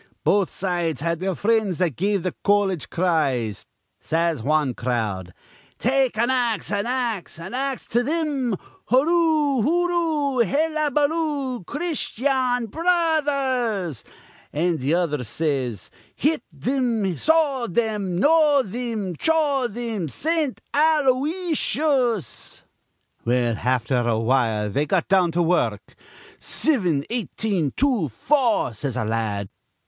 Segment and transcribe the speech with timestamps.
[0.23, 3.67] Both sides had their frinds that give th' colledge cries.
[3.99, 5.31] Says wan crowd:
[5.77, 8.55] 'Take an ax, an ax, an ax to thim.
[8.87, 11.65] Hooroo, hooroo, hellabaloo.
[11.67, 14.03] Christyan Bro others!'
[14.51, 22.63] an' th' other says, 'Hit thim, saw thim, gnaw thim, chaw thim, Saint Alo ysius!'
[23.23, 25.95] Well, afther awhile they got down to wur ruk.
[26.39, 29.49] 'Sivin, eighteen, two, four,' says a la ad.